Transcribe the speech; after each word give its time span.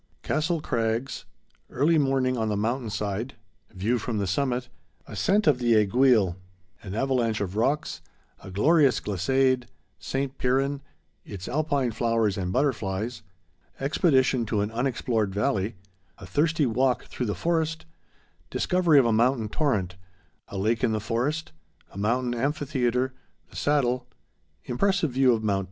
_Castle 0.23 0.63
Crags—Early 0.63 1.99
Morning 1.99 2.35
on 2.35 2.49
the 2.49 2.57
Mountain 2.57 2.89
Side—View 2.89 3.99
from 3.99 4.17
the 4.17 4.25
Summit—Ascent 4.25 5.45
of 5.45 5.59
the 5.59 5.75
Aiguille—An 5.75 6.95
Avalanche 6.95 7.39
of 7.39 7.55
Rocks—A 7.55 8.49
Glorious 8.49 8.99
Glissade—St. 8.99 10.39
Piran—Its 10.39 11.47
Alpine 11.47 11.91
Flowers 11.91 12.35
and 12.35 12.51
Butterflies—Expedition 12.51 14.47
to 14.47 14.61
an 14.61 14.71
Unexplored 14.71 15.35
Valley—A 15.35 16.25
Thirsty 16.25 16.65
Walk 16.65 17.05
through 17.05 17.27
the 17.27 17.35
Forest—Discovery 17.35 18.97
of 18.97 19.05
a 19.05 19.13
Mountain 19.13 19.49
Torrent—A 19.49 20.57
Lake 20.57 20.83
in 20.83 20.93
the 20.93 20.99
Forest—A 20.99 21.97
Mountain 21.99 22.33
Amphitheatre—The 22.33 23.55
Saddle—Impressive 23.55 25.11
View 25.11 25.33
of 25.33 25.43
Mt. 25.43 25.59